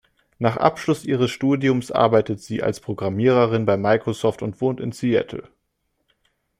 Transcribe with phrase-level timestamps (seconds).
[0.39, 5.47] Nach Abschluss ihres Studiums arbeitet sie als Programmiererin bei Microsoft und wohnt in Seattle.